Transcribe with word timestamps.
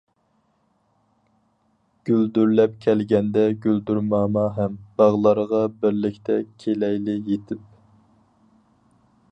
گۈلدۈرلەپ 2.09 2.73
كەلگەندە 2.85 3.43
گۈلدۈرماما 3.67 4.47
ھەم، 4.57 4.81
باغلارغا 5.01 5.61
بىرلىكتە 5.83 6.39
كېلەيلى 6.65 7.19
يىتىپ. 7.33 7.65